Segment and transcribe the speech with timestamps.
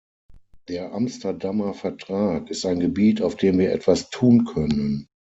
[0.67, 5.07] Der Amsterdamer Vertrag ist ein Gebiet, auf dem wir etwas tun können.